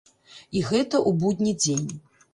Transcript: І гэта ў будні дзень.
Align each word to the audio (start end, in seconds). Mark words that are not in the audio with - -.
І 0.61 0.63
гэта 0.69 0.95
ў 1.01 1.11
будні 1.25 1.53
дзень. 1.63 1.87